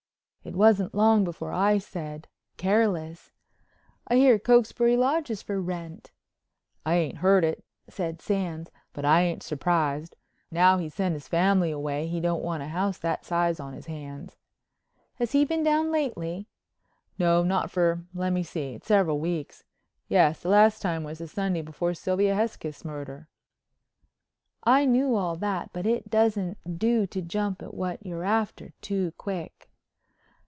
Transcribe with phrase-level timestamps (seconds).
[0.43, 3.31] It wasn't long before I said, careless:
[4.07, 6.11] "I hear Cokesbury Lodge is for rent."
[6.83, 10.15] "I ain't heard it," said Sands, "but I ain't surprised.
[10.49, 13.85] Now he's sent his family away he don't want a house that size on his
[13.85, 14.35] hands."
[15.19, 16.47] "Has he been down lately?"
[17.19, 19.63] "No—not for—lemme see—it's several weeks.
[20.07, 23.29] Yes—the last time was the Sunday before Sylvia Hesketh's murder."
[24.63, 29.13] I knew all that but it doesn't do to jump at what you're after too
[29.19, 29.67] quick.